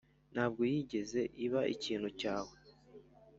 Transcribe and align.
ntabwo 0.33 0.61
yigeze 0.71 1.21
iba 1.45 1.61
ikintu 1.75 2.09
cyawe. 2.19 2.53